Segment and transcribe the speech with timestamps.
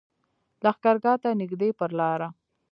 [0.63, 2.27] لښکرګاه ته نږدې پر لاره.